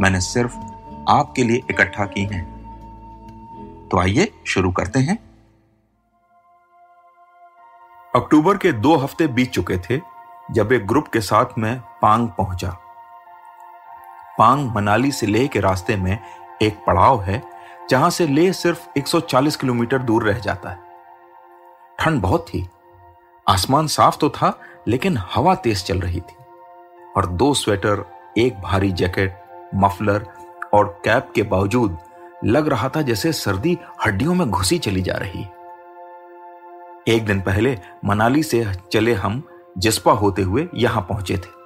मैंने 0.00 0.20
सिर्फ़ 0.20 0.56
आपके 1.08 1.44
लिए 1.44 1.62
इकट्ठा 1.70 2.06
की 2.06 2.24
हैं। 2.24 2.58
तो 3.88 3.98
आइए 3.98 4.32
शुरू 4.46 4.70
करते 4.70 4.98
हैं। 4.98 5.18
अक्टूबर 8.16 8.56
के 8.56 8.72
दो 8.72 8.96
हफ़्ते 8.96 9.26
बीत 9.26 9.50
चुके 9.50 9.78
थे 9.78 10.00
जब 10.50 10.72
एक 10.72 10.86
ग्रुप 10.86 11.08
के 11.08 11.20
साथ 11.20 11.46
मैं 11.58 11.80
पांग 11.80 12.28
पहुँचा। 12.28 12.76
पांग 14.38 14.70
मनाली 14.70 15.12
से 15.12 15.26
लेह 15.26 15.46
के 15.46 15.60
रास्ते 15.60 15.96
में 15.96 16.18
एक 16.62 16.84
पड़ाव 16.86 17.22
है, 17.22 17.42
जहाँ 17.90 18.10
से 18.10 18.26
लेह 18.26 18.52
सिर्फ़ 18.52 18.88
140 18.96 19.56
किलोमीटर 19.56 19.98
दूर 19.98 20.24
रह 20.24 20.38
जाता 20.38 20.70
है। 20.70 20.78
ठंड 21.98 22.22
बहुत 22.22 22.46
थी। 22.48 22.68
आसमान 23.48 23.86
साफ़ 23.86 24.18
तो 24.18 24.30
था, 24.30 24.60
लेकिन 24.88 25.18
हवा 25.34 25.54
तेज 25.54 25.84
चल 25.84 26.00
रही 26.00 26.20
थी। 26.20 26.36
और 27.16 27.26
दो 27.26 27.54
स्वेटर, 27.54 28.04
एक 28.38 28.60
भारी 28.60 28.92
जैकेट 28.92 29.47
मफलर 29.74 30.26
और 30.74 31.00
कैप 31.04 31.32
के 31.34 31.42
बावजूद 31.42 31.98
लग 32.44 32.68
रहा 32.68 32.88
था 32.88 33.02
जैसे 33.02 33.32
सर्दी 33.32 33.78
हड्डियों 34.06 34.34
में 34.34 34.50
घुसी 34.50 34.78
चली 34.78 35.02
जा 35.02 35.14
रही। 35.14 35.46
एक 37.14 37.24
दिन 37.26 37.40
पहले 37.40 37.78
मनाली 38.04 38.42
से 38.42 38.64
चले 38.92 39.14
हम 39.14 39.42
जिस्पा 39.78 40.12
होते 40.12 40.42
हुए 40.42 40.68
यहाँ 40.74 41.02
पहुँचे 41.02 41.36
थे। 41.36 41.56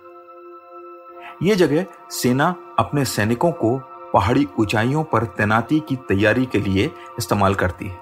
यह 1.42 1.54
जगह 1.54 1.84
सेना 2.10 2.54
अपने 2.78 3.04
सैनिकों 3.04 3.50
को 3.52 3.78
पहाड़ी 4.14 4.46
ऊंचाइयों 4.60 5.04
पर 5.04 5.24
तैनाती 5.24 5.80
की 5.80 5.96
तैयारी 5.96 6.46
के 6.46 6.58
लिए 6.58 6.90
इस्तेमाल 7.18 7.54
करती 7.54 7.88
है। 7.88 7.98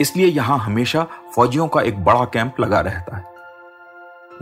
इसलिए 0.00 0.26
यहाँ 0.26 0.58
हमेशा 0.58 1.06
फौजियों 1.34 1.68
का 1.68 1.80
एक 1.80 2.04
बड़ा 2.04 2.24
कैंप 2.24 2.60
लगा 2.60 2.80
रहता 2.80 3.16
है। 3.16 3.24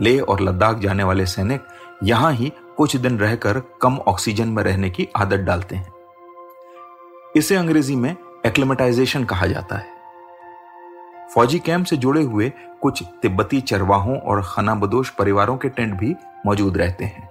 लेह 0.01 0.21
और 0.21 0.41
लद्दाख 0.41 0.77
जाने 0.77 1.03
वाले 1.03 1.25
सैनिक 1.25 1.67
यहाँ 2.03 2.31
ही 2.33 2.51
कुछ 2.81 2.95
दिन 2.97 3.19
रहकर 3.19 3.61
कम 3.81 3.97
ऑक्सीजन 3.97 4.47
में 4.47 4.63
रहने 4.63 4.89
की 4.89 5.07
आदत 5.15 5.39
डालते 5.39 5.75
हैं। 5.75 5.87
इसे 7.35 7.55
अंग्रेज़ी 7.55 7.95
में 7.95 8.15
एक्लेमेटाइजेशन 8.45 9.23
कहा 9.23 9.47
जाता 9.47 9.77
है। 9.77 9.85
फौजी 11.35 11.59
कैंप 11.59 11.85
से 11.85 11.97
जुड़े 11.97 12.23
हुए 12.23 12.51
कुछ 12.81 13.03
तिब्बती 13.21 13.61
चरवाहों 13.61 14.17
और 14.17 14.43
खनाबदोश 14.45 15.09
परिवारों 15.09 15.57
के 15.57 15.69
टेंट 15.69 15.93
भी 15.99 16.15
मौजूद 16.45 16.77
रहते 16.77 17.05
हैं। 17.05 17.29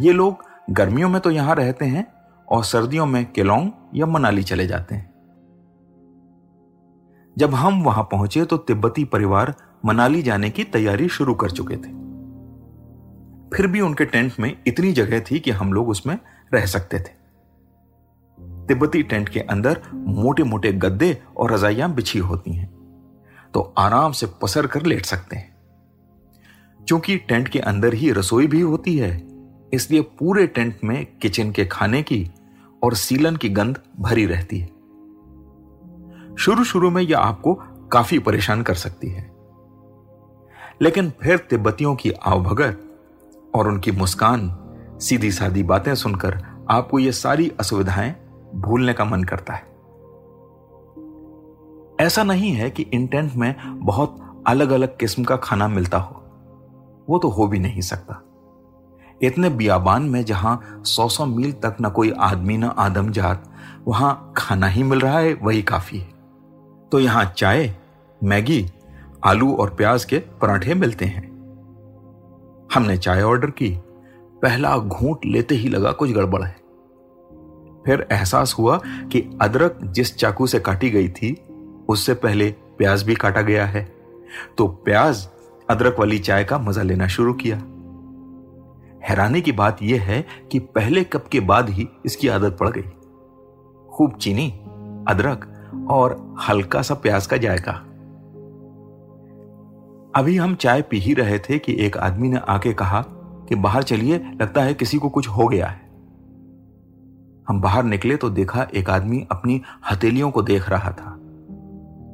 ये 0.00 0.12
लोग 0.12 0.44
गर्मियों 0.70 1.08
में 1.08 1.20
तो 1.20 1.30
यहाँ 1.30 1.54
रहते 1.54 1.84
हैं 1.84 2.06
और 2.48 2.64
सर्दियों 2.64 3.06
में 3.06 3.32
केलोंग 3.32 3.70
या 3.94 4.06
मनाली 4.06 4.42
चले 4.42 4.66
जाते 4.66 4.94
हैं। 4.94 5.14
जब 7.38 7.54
हम 7.54 7.82
वहाँ 7.82 8.04
पहुँचे 8.04 8.44
तो 8.44 8.56
तिब्बती 8.56 9.04
परिवार 9.04 9.54
मनाली 9.84 10.22
जाने 10.22 10.50
की 10.50 10.64
तैयारी 10.64 11.08
शुरू 11.08 11.34
कर 11.34 11.50
चुके 11.50 11.76
थे। 11.76 12.05
फिर 13.54 13.66
भी 13.66 13.80
उनके 13.80 14.04
टेंट 14.04 14.32
में 14.40 14.56
इतनी 14.66 14.92
जगह 14.92 15.20
थी 15.20 15.38
कि 15.40 15.50
हम 15.50 15.72
लोग 15.72 15.88
उसमें 15.88 16.18
रह 16.54 16.66
सकते 16.66 16.98
थे। 16.98 17.14
तिब्बती 18.68 19.02
टेंट 19.02 19.28
के 19.28 19.40
अंदर 19.40 19.80
मोटे 19.94 20.42
मोटे 20.42 20.72
गद्दे 20.72 21.22
और 21.36 21.52
रजाइयाँ 21.52 21.92
बिछी 21.94 22.18
होती 22.18 22.52
हैं 22.52 22.66
तो 23.54 23.60
आराम 23.78 24.12
से 24.12 24.26
पसर 24.42 24.66
कर 24.66 24.86
लेट 24.86 25.06
सकते 25.06 25.36
हैं। 25.36 25.54
क्योंकि 26.80 27.16
टेंट 27.18 27.48
के 27.48 27.58
अंदर 27.58 27.94
ही 27.94 28.10
रसोई 28.10 28.46
भी 28.46 28.60
होती 28.60 28.96
है, 28.98 29.28
इसलिए 29.72 30.00
पूरे 30.00 30.46
टेंट 30.46 30.78
में 30.84 31.04
किचन 31.18 31.50
के 31.50 31.64
खाने 31.66 32.02
की 32.02 32.30
और 32.82 32.94
सीलन 32.94 33.36
की 33.36 33.48
गंध 33.48 33.80
भरी 34.00 34.26
रहती 34.26 34.58
है। 34.58 34.66
शुरू 36.36 36.64
शुरू 36.64 36.90
में 36.90 37.02
यह 37.02 37.18
आपको 37.18 37.54
काफ़ी 37.92 38.18
परेशान 38.18 38.62
कर 38.62 38.74
सकती 38.74 39.08
है। 39.08 39.30
लेकिन 40.82 41.12
फिर 41.22 41.38
तिब्बतियों 41.38 41.94
की 41.96 42.10
आवभगत 42.10 42.82
और 43.56 43.68
उनकी 43.68 43.92
मुस्कान 43.92 44.58
सीधी 45.00 45.32
सादी 45.32 45.62
बातें 45.62 45.94
सुनकर 45.94 46.42
आपको 46.70 46.98
ये 46.98 47.12
सारी 47.12 47.52
असुविधाएँ 47.60 48.14
भूलने 48.54 48.92
का 48.92 49.04
मन 49.04 49.24
करता 49.24 49.52
है। 49.52 49.76
ऐसा 52.06 52.22
नहीं 52.22 52.52
है 52.52 52.70
कि 52.70 52.82
इन 52.82 53.06
टेंट 53.06 53.34
में 53.34 53.54
बहुत 53.78 54.44
अलग 54.46 54.70
अलग 54.70 54.96
किस्म 54.96 55.24
का 55.24 55.36
खाना 55.36 55.68
मिलता 55.68 55.98
हो। 55.98 56.22
वो 57.08 57.18
तो 57.18 57.28
हो 57.28 57.46
भी 57.46 57.58
नहीं 57.58 57.80
सकता। 57.80 58.22
इतने 59.22 59.50
बियाबान 59.50 60.02
में 60.02 60.24
जहाँ 60.24 60.82
सौ 60.84 61.08
सौ 61.08 61.26
मील 61.26 61.52
तक 61.52 61.76
ना 61.80 61.88
कोई 61.88 62.10
आदमी 62.10 62.56
ना 62.56 62.68
आदम 62.68 63.10
जात, 63.10 63.50
वहाँ 63.88 64.32
खाना 64.36 64.66
ही 64.66 64.82
मिल 64.82 65.00
रहा 65.00 65.18
है, 65.18 65.34
वही 65.34 65.62
काफ़ी 65.62 65.98
है। 65.98 66.14
तो 66.92 67.00
यहाँ 67.00 67.24
चाय, 67.24 67.76
मैगी, 68.24 68.70
आलू 69.24 69.54
और 69.54 69.70
प्याज 69.70 70.04
के 70.04 70.18
पराठे 70.18 70.74
मिलते 70.74 71.04
हैं। 71.04 71.35
हमने 72.74 72.96
चाय 72.96 73.22
ऑर्डर 73.22 73.50
की। 73.50 73.70
पहला 74.42 74.78
घूंट 74.78 75.18
लेते 75.26 75.54
ही 75.54 75.68
लगा 75.68 75.92
कुछ 75.92 76.10
गड़बड़ 76.10 76.42
है। 76.42 76.56
फिर 77.86 78.06
एहसास 78.12 78.54
हुआ 78.58 78.80
कि 78.86 79.38
अदरक 79.42 79.78
जिस 79.84 80.16
चाकू 80.16 80.46
से 80.46 80.60
काटी 80.60 80.90
गई 80.90 81.08
थी, 81.08 81.32
उससे 81.88 82.14
पहले 82.14 82.50
प्याज 82.78 83.02
भी 83.02 83.14
काटा 83.14 83.40
गया 83.40 83.66
है। 83.66 83.92
तो 84.58 84.66
प्याज 84.66 85.28
अदरक 85.70 85.96
वाली 85.98 86.18
चाय 86.18 86.44
का 86.44 86.58
मज़ा 86.58 86.82
लेना 86.82 87.06
शुरू 87.06 87.32
किया। 87.32 87.56
हैरानी 89.08 89.40
की 89.40 89.52
बात 89.52 89.82
यह 89.82 90.02
है 90.02 90.24
कि 90.52 90.58
पहले 90.58 91.04
कप 91.04 91.26
के 91.26 91.40
बाद 91.40 91.70
ही 91.70 91.88
इसकी 92.06 92.28
आदत 92.28 92.56
पड़ 92.60 92.68
गई। 92.68 92.82
खूब 93.90 94.16
चीनी, 94.16 94.50
अदरक 95.08 95.52
और 95.90 96.34
हल्का 96.48 96.82
सा 96.82 96.94
प्याज 96.94 97.26
का 97.26 97.36
जायका। 97.36 97.72
अभी 100.16 100.36
हम 100.36 100.54
चाय 100.54 100.82
पी 100.82 100.98
ही 100.98 101.14
रहे 101.14 101.38
थे 101.38 101.58
कि 101.58 101.76
एक 101.86 101.96
आदमी 101.96 102.28
ने 102.28 102.36
आके 102.48 102.72
कहा 102.72 103.04
कि 103.48 103.54
बाहर 103.54 103.82
चलिए, 103.82 104.18
लगता 104.18 104.62
है 104.62 104.74
किसी 104.74 104.98
को 104.98 105.08
कुछ 105.08 105.28
हो 105.28 105.48
गया 105.48 105.66
है। 105.66 105.80
हम 107.48 107.60
बाहर 107.60 107.84
निकले 107.84 108.16
तो 108.16 108.30
देखा 108.30 108.66
एक 108.74 108.90
आदमी 108.90 109.26
अपनी 109.30 109.62
हथेलियों 109.90 110.30
को 110.30 110.42
देख 110.42 110.68
रहा 110.68 110.90
था। 110.90 111.10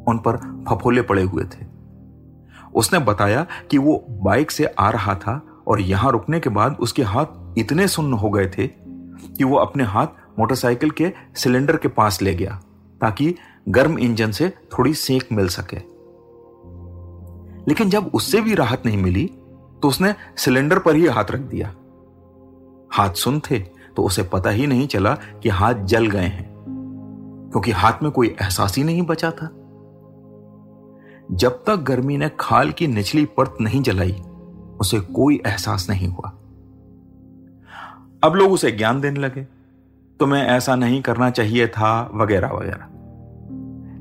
उन 0.08 0.18
पर 0.18 0.36
फफोले 0.68 1.02
पड़े 1.02 1.22
हुए 1.22 1.44
थे। 1.44 1.66
उसने 2.74 2.98
बताया 2.98 3.46
कि 3.70 3.78
वो 3.78 4.06
बाइक 4.10 4.50
से 4.50 4.64
आ 4.64 4.90
रहा 4.90 5.14
था 5.14 5.62
और 5.66 5.80
यहाँ 5.80 6.12
रुकने 6.12 6.40
के 6.40 6.50
बाद 6.50 6.76
उसके 6.80 7.02
हाथ 7.02 7.58
इतने 7.58 7.88
सुन्न 7.88 8.12
हो 8.12 8.30
गए 8.30 8.46
थे 8.48 8.66
कि 8.66 9.44
वो 9.44 9.56
अपने 9.56 9.84
हाथ 9.84 10.06
मोटरसाइकिल 10.38 10.90
के 10.90 11.12
सिलेंडर 11.34 11.76
के 11.76 11.88
पास 11.88 12.22
ले 12.22 12.34
गया, 12.34 12.60
ताकि 13.00 13.34
गर्म 13.68 13.98
इंजन 13.98 14.30
से 14.30 14.50
थोड़ी 14.50 14.94
सेक 14.94 15.28
मिल 15.32 15.48
सके। 15.48 15.91
लेकिन 17.68 17.90
जब 17.90 18.10
उससे 18.14 18.40
भी 18.40 18.54
राहत 18.54 18.82
नहीं 18.86 18.96
मिली 18.96 19.26
तो 19.82 19.88
उसने 19.88 20.14
सिलेंडर 20.36 20.78
पर 20.78 20.94
ही 20.94 21.06
हाथ 21.06 21.30
रख 21.30 21.40
दिया। 21.40 21.74
हाथ 22.92 23.14
सुन 23.14 23.40
थे 23.40 23.58
तो 23.96 24.02
उसे 24.02 24.22
पता 24.22 24.50
ही 24.50 24.66
नहीं 24.66 24.86
चला 24.86 25.14
कि 25.42 25.48
हाथ 25.48 25.74
जल 25.84 26.06
गए 26.06 26.26
हैं, 26.26 26.44
क्योंकि 27.52 27.70
हाथ 27.70 28.02
में 28.02 28.10
कोई 28.12 28.28
एहसास 28.42 28.76
ही 28.76 28.84
नहीं 28.84 29.02
बचा 29.02 29.30
था। 29.30 29.46
जब 31.32 31.62
तक 31.66 31.76
गर्मी 31.82 32.16
ने 32.16 32.30
खाल 32.40 32.70
की 32.70 32.86
निचली 32.86 33.24
परत 33.24 33.56
नहीं 33.60 33.82
जलाई, 33.82 34.12
उसे 34.80 35.00
कोई 35.00 35.40
एहसास 35.46 35.86
नहीं 35.90 36.08
हुआ। 36.08 36.32
अब 38.24 38.34
लोग 38.34 38.52
उसे 38.52 38.70
ज्ञान 38.72 39.00
देने 39.00 39.20
लगे, 39.20 39.44
तुम्हें 40.20 40.42
ऐसा 40.42 40.76
नहीं 40.76 41.00
करना 41.02 41.30
चाहिए 41.30 41.66
था, 41.66 42.10
वगैरह 42.14 42.48
वगैरह। 42.48 42.88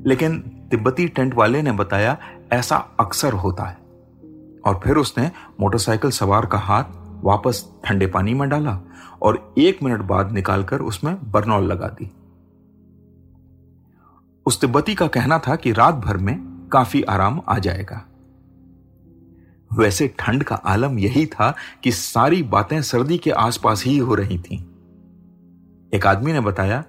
लेकिन 0.09 0.39
तिब्बती 0.71 1.07
टेंट 1.07 1.33
वाले 1.33 1.61
ने 1.61 1.71
बताया 1.71 2.17
ऐसा 2.53 2.75
अक्सर 2.99 3.33
होता 3.33 3.63
है। 3.63 3.77
और 4.65 4.79
फिर 4.83 4.97
उसने 4.97 5.31
मोटरसाइकिल 5.59 6.11
सवार 6.11 6.45
का 6.45 6.57
हाथ 6.57 6.83
वापस 7.23 7.69
ठंडे 7.85 8.07
पानी 8.07 8.33
में 8.33 8.49
डाला 8.49 8.79
और 9.21 9.53
एक 9.57 9.83
मिनट 9.83 10.01
बाद 10.01 10.31
निकालकर 10.31 10.81
उसमें 10.81 11.31
बर्नौल 11.31 11.63
लगा 11.63 11.87
दी। 11.87 12.11
उस 14.45 14.61
तिब्बती 14.61 14.95
का 14.95 15.07
कहना 15.07 15.39
था 15.39 15.55
कि 15.55 15.71
रात 15.71 15.95
भर 15.95 16.17
में 16.17 16.69
काफ़ी 16.73 17.01
आराम 17.01 17.41
आ 17.47 17.57
जाएगा। 17.57 18.05
वैसे 19.73 20.15
ठंड 20.19 20.43
का 20.43 20.55
आलम 20.55 20.99
यही 20.99 21.25
था 21.25 21.55
कि 21.83 21.91
सारी 21.91 22.43
बातें 22.43 22.81
सर्दी 22.81 23.17
के 23.17 23.31
आसपास 23.31 23.83
ही 23.83 23.97
हो 23.97 24.15
रही 24.15 24.37
थीं। 24.37 24.57
एक 25.93 26.07
आदमी 26.07 26.33
ने 26.33 26.39
बताया, 26.39 26.83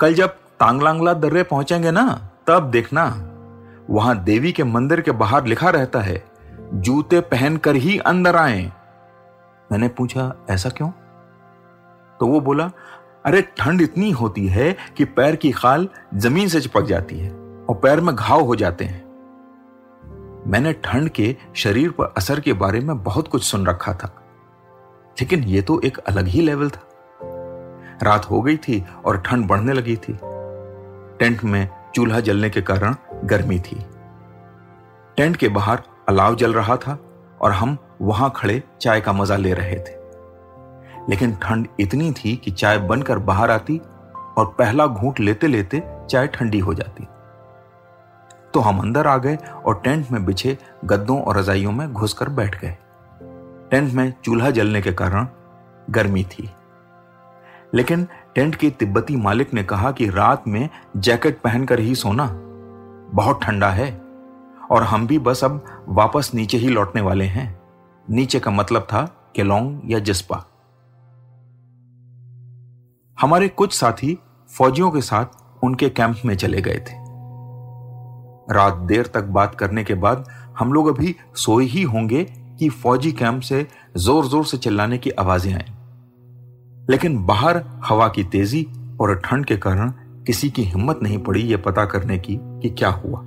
कल 0.00 0.14
जब 0.14 0.28
तांगलांगला 0.28 1.14
दर्रे 1.14 1.42
पहुँचेंगे 1.42 1.90
ना, 1.90 2.30
तब 2.46 2.70
देखना 2.70 3.27
वहाँ 3.90 4.24
देवी 4.24 4.52
के 4.52 4.64
मंदिर 4.64 5.00
के 5.00 5.10
बाहर 5.10 5.46
लिखा 5.46 5.70
रहता 5.70 6.00
है, 6.00 6.24
जूते 6.74 7.20
पहनकर 7.20 7.76
ही 7.76 7.98
अंदर 7.98 8.36
आए। 8.36 8.72
मैंने 9.72 9.88
पूछा, 9.88 10.34
ऐसा 10.50 10.68
क्यों? 10.68 10.90
तो 12.20 12.26
वो 12.26 12.40
बोला, 12.40 12.70
अरे, 13.24 13.42
ठंड 13.42 13.80
इतनी 13.80 14.10
होती 14.10 14.46
है 14.46 14.76
कि 14.96 15.04
पैर 15.04 15.36
की 15.36 15.52
खाल 15.52 15.88
ज़मीन 16.14 16.48
से 16.48 16.60
चिपक 16.60 16.82
जाती 16.82 17.18
है 17.18 17.30
और 17.68 17.74
पैर 17.82 18.00
में 18.00 18.16
घाव 18.16 18.40
हो 18.40 18.56
जाते 18.56 18.84
हैं। 18.84 19.08
मैंने 20.46 20.72
ठंड 20.72 21.08
के 21.08 21.36
शरीर 21.54 21.90
पर 21.90 22.14
असर 22.16 22.40
के 22.40 22.52
बारे 22.52 22.80
में 22.80 23.02
बहुत 23.02 23.28
कुछ 23.28 23.42
सुन 23.42 23.66
रखा 23.66 23.92
था, 23.94 24.22
लेकिन 25.20 25.44
यह 25.44 25.62
तो 25.62 25.80
एक 25.80 25.98
अलग 25.98 26.26
ही 26.26 26.40
लेवल 26.40 26.70
था। 26.70 26.80
रात 28.02 28.30
हो 28.30 28.42
गई 28.42 28.56
थी 28.56 28.84
और 29.04 29.20
ठंड 29.20 29.46
बढ़ने 29.46 29.72
लगी 29.72 29.96
थी। 29.96 30.18
टेंट 31.18 31.44
में 31.44 31.68
चूल्हा 31.94 32.20
जलने 32.20 32.50
के 32.50 32.62
कारण 32.62 32.94
गर्मी 33.24 33.58
थी। 33.58 33.86
टेंट 35.16 35.36
के 35.36 35.48
बाहर 35.48 35.82
अलाव 36.08 36.34
जल 36.34 36.54
रहा 36.54 36.76
था 36.76 36.98
और 37.40 37.52
हम 37.52 37.78
वहाँ 38.02 38.32
खड़े 38.36 38.62
चाय 38.80 39.00
का 39.00 39.12
मज़ा 39.12 39.36
ले 39.36 39.54
रहे 39.54 39.76
थे। 39.76 39.98
लेकिन 41.10 41.36
ठंड 41.36 41.68
इतनी 41.80 42.12
थी 42.12 42.36
कि 42.36 42.50
चाय 42.50 42.78
बनकर 42.78 43.18
बाहर 43.18 43.50
आती 43.50 43.78
और 44.38 44.54
पहला 44.58 44.86
घूंट 44.86 45.20
लेते 45.20 45.46
लेते 45.46 45.82
चाय 46.10 46.26
ठंडी 46.26 46.58
हो 46.58 46.74
जाती। 46.74 47.04
तो 48.54 48.60
हम 48.60 48.78
अंदर 48.78 49.06
आ 49.06 49.16
गए 49.16 49.36
और 49.66 49.80
टेंट 49.84 50.10
में 50.10 50.24
बिछे 50.24 50.58
गद्दों 50.84 51.22
और 51.22 51.36
रजाइयों 51.36 51.72
में 51.72 51.92
घुसकर 51.92 52.28
बैठ 52.28 52.60
गए। 52.60 52.76
टेंट 53.70 53.92
में 53.92 54.12
चूल्हा 54.24 54.50
जलने 54.50 54.82
के 54.82 54.92
कारण 54.92 55.26
गर्मी 55.90 56.24
थी। 56.24 56.50
लेकिन 57.74 58.08
टेंट 58.34 58.54
के 58.54 58.70
तिब्बती 58.70 59.16
मालिक 59.16 59.54
ने 59.54 59.64
कहा 59.64 59.92
कि 59.92 60.10
रात 60.10 60.48
में 60.48 60.68
जैकेट 60.96 61.40
पहनकर 61.40 61.80
ही 61.80 61.94
सोना 61.94 62.26
बहुत 63.08 63.42
ठंडा 63.42 63.70
है 63.70 63.90
और 64.70 64.82
हम 64.82 65.06
भी 65.06 65.18
बस 65.18 65.44
अब 65.44 65.64
वापस 65.88 66.30
नीचे 66.34 66.58
ही 66.58 66.68
लौटने 66.68 67.00
वाले 67.00 67.24
हैं। 67.24 67.48
नीचे 68.08 68.40
का 68.40 68.50
मतलब 68.50 68.82
था 68.82 69.04
केलोंग 69.36 69.90
या 69.90 69.98
जस्पा। 69.98 70.44
हमारे 73.18 73.48
कुछ 73.48 73.72
साथी 73.72 74.18
फौजियों 74.50 74.90
के 74.90 75.00
साथ 75.00 75.64
उनके 75.64 75.88
कैंप 75.88 76.16
में 76.24 76.34
चले 76.36 76.60
गए 76.60 76.78
थे। 76.80 76.96
रात 78.54 78.76
देर 78.88 79.06
तक 79.06 79.24
बात 79.30 79.54
करने 79.54 79.84
के 79.84 79.94
बाद 79.94 80.24
हम 80.58 80.72
लोग 80.72 80.88
अभी 80.88 81.14
सोए 81.36 81.64
ही 81.64 81.82
होंगे 81.82 82.24
कि 82.58 82.68
फौजी 82.68 83.12
कैंप 83.12 83.40
से 83.42 83.66
ज़ोर 83.96 84.26
ज़ोर 84.26 84.44
से 84.44 84.56
चिल्लाने 84.56 84.98
की 84.98 85.10
आवाज़ें 85.10 85.52
आई। 85.54 85.74
लेकिन 86.90 87.18
बाहर 87.26 87.62
हवा 87.84 88.08
की 88.08 88.24
तेज़ी 88.24 88.66
और 89.00 89.14
ठंड 89.20 89.46
के 89.46 89.56
कारण 89.56 89.92
किसी 90.28 90.48
की 90.50 90.62
हिम्मत 90.62 90.98
नहीं 91.02 91.18
पड़ी 91.18 91.40
यह 91.40 91.56
पता 91.56 91.84
करने 91.84 92.18
की 92.18 92.38
कि 92.62 92.70
क्या 92.70 92.88
हुआ। 92.88 93.20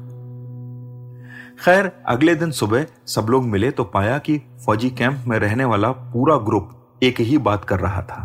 खैर, 1.65 1.91
अगले 2.07 2.35
दिन 2.35 2.51
सुबह 2.51 2.85
सब 3.07 3.27
लोग 3.29 3.43
मिले 3.43 3.71
तो 3.71 3.83
पाया 3.83 4.17
कि 4.17 4.37
फौजी 4.65 4.89
कैंप 4.89 5.23
में 5.27 5.37
रहने 5.39 5.65
वाला 5.65 5.91
पूरा 5.91 6.37
ग्रुप 6.37 6.99
एक 7.03 7.19
ही 7.19 7.37
बात 7.37 7.65
कर 7.65 7.79
रहा 7.79 8.01
था। 8.01 8.17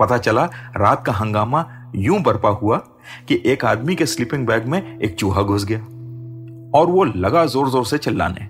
पता 0.00 0.18
चला, 0.18 0.44
रात 0.76 1.04
का 1.06 1.12
हंगामा 1.12 1.64
यूँ 1.96 2.20
बरपा 2.22 2.48
हुआ 2.48 2.76
कि 3.28 3.42
एक 3.46 3.64
आदमी 3.64 3.94
के 3.94 4.06
स्लीपिंग 4.06 4.46
बैग 4.46 4.66
में 4.66 4.98
एक 5.00 5.14
चूहा 5.14 5.42
घुस 5.42 5.64
गया 5.64 5.78
और 6.78 6.86
वो 6.86 7.04
लगा 7.04 7.44
ज़ोर 7.46 7.70
ज़ोर 7.70 7.86
से 7.86 7.98
चिल्लाने। 7.98 8.48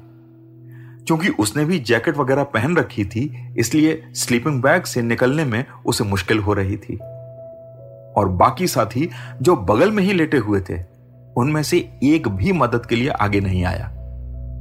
क्योंकि 1.06 1.28
उसने 1.28 1.64
भी 1.64 1.78
जैकेट 1.78 2.16
वगैरह 2.16 2.44
पहन 2.44 2.76
रखी 2.76 3.04
थी, 3.04 3.54
इसलिए 3.58 4.02
स्लीपिंग 4.14 4.62
बैग 4.62 4.84
से 4.84 5.02
निकलने 5.02 5.44
में 5.44 5.64
उसे 5.86 6.04
मुश्किल 6.04 6.38
हो 6.38 6.52
रही 6.52 6.76
थी। 6.76 6.98
और 8.16 8.28
बाकी 8.28 8.66
साथी 8.66 9.10
जो 9.42 9.56
बगल 9.56 9.90
में 9.90 10.02
ही 10.02 10.12
लेटे 10.12 10.36
हुए 10.36 10.60
थे, 10.60 10.82
उनमें 11.36 11.62
से 11.62 11.98
एक 12.02 12.28
भी 12.28 12.52
मदद 12.52 12.86
के 12.86 12.96
लिए 12.96 13.08
आगे 13.08 13.40
नहीं 13.40 13.64
आया। 13.64 13.92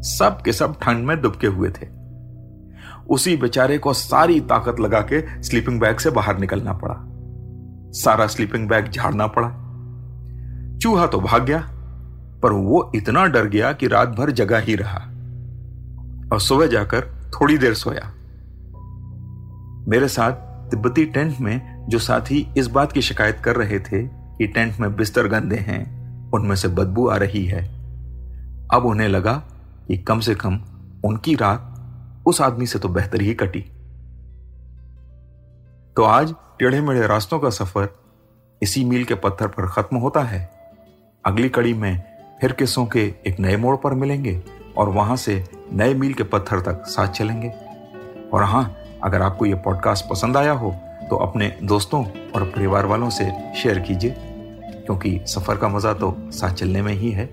सब 0.02 0.42
के 0.46 0.54
सब 0.54 0.80
ठंड 0.81 1.06
में 1.06 1.22
दुबके 1.22 1.48
हुए 1.48 1.69
थे। 1.69 1.88
उसी 3.10 3.38
बेचारे 3.38 3.78
को 3.78 3.94
सारी 3.94 4.40
ताकत 4.40 4.80
लगा 4.80 5.02
के 5.02 5.44
स्लीपिंग 5.44 5.80
बैग 5.80 5.98
से 5.98 6.10
बाहर 6.10 6.40
निकलना 6.40 6.74
पड़ा। 6.74 6.96
सारा 7.92 8.28
स्लीपिंग 8.28 8.69
बैग 8.69 8.92
झाड़ना 8.92 9.28
पड़ा। 9.28 9.50
चूहा 10.78 11.08
तो 11.08 11.19
भाग 11.19 11.46
गया, 11.46 11.69
पर 12.44 12.51
वो 12.51 12.92
इतना 12.96 13.25
डर 13.25 13.46
गया 13.46 13.74
कि 13.74 13.88
रात 13.88 14.10
भर 14.10 14.31
जगा 14.31 14.58
ही 14.58 14.75
रहा। 14.75 14.98
और 16.34 16.40
सुबह 16.42 16.68
जाकर 16.68 17.01
थोड़ी 17.30 17.58
देर 17.58 17.74
सोया। 17.74 18.12
मेरे 19.88 20.08
साथ 20.08 20.31
तिब्बती 20.69 21.06
टेंट 21.06 21.36
में 21.42 21.75
जो 21.90 22.00
साथी 22.00 22.54
इस 22.58 22.68
बात 22.68 22.92
की 22.92 23.02
शिकायत 23.02 23.40
कर 23.40 23.56
रहे 23.56 23.80
थे 23.80 24.04
कि 24.08 24.48
टेंट 24.48 24.80
में 24.80 24.96
बिस्तर 24.96 25.28
गंदे 25.28 25.56
हैं, 25.56 25.96
उनमें 26.32 26.56
से 26.56 26.68
बदबू 26.68 27.08
आ 27.08 27.18
रही 27.18 27.46
है। 27.46 27.64
अब 28.74 28.86
उन्हें 28.86 29.08
लगा 29.08 29.34
कि 29.88 29.98
कम 29.98 30.20
से 30.20 30.36
कम 30.36 30.62
उनकी 31.06 31.36
रात 31.36 31.72
उस 32.28 32.42
आदमी 32.42 32.68
से 32.68 32.80
तो 32.80 32.90
बेहतर 32.90 33.22
ही 33.22 33.34
कटी। 33.34 33.60
तो 35.96 36.04
आज 36.04 36.34
टेढ़े 36.60 36.82
मेढ़े 36.82 37.08
रास्तों 37.08 37.40
का 37.40 37.50
सफ़र 37.50 37.90
इसी 38.62 38.86
मील 38.86 39.04
के 39.04 39.16
पत्थर 39.16 39.48
पर 39.48 39.68
खत्म 39.68 39.98
होता 39.98 40.20
है। 40.20 40.52
अगली 41.26 41.50
कड़ी 41.50 41.74
में 41.74 42.04
फिर 42.42 42.52
किस्सों 42.52 42.86
के 42.86 43.14
एक 43.28 43.40
नए 43.40 43.58
मोड़ 43.58 43.76
पर 43.76 43.94
मिलेंगे 43.94 44.44
और 44.78 44.90
वहाँ 44.90 45.16
से 45.16 45.50
नए 45.74 45.94
मील 45.94 46.14
के 46.14 46.24
पत्थर 46.24 46.62
तक 46.62 46.84
साथ 46.86 47.08
चलेंगे। 47.08 47.50
और 48.34 48.44
हाँ, 48.44 48.76
अगर 49.04 49.22
आपको 49.22 49.46
यह 49.46 49.56
पॉडकास्ट 49.56 50.06
पसंद 50.10 50.38
आया 50.38 50.52
हो 50.52 50.76
तो 51.10 51.16
अपने 51.18 51.52
दोस्तों 51.63 52.04
और 52.36 52.44
परिवार 52.46 52.86
वालों 52.86 53.10
से 53.10 53.31
शेयर 53.57 53.80
कीजिए, 53.80 54.16
क्योंकि 54.86 55.19
सफ़र 55.28 55.57
का 55.57 55.68
मज़ा 55.69 55.94
तो 55.94 56.16
साथ 56.31 56.54
चलने 56.54 56.81
में 56.81 56.94
ही 56.94 57.12
है। 57.12 57.30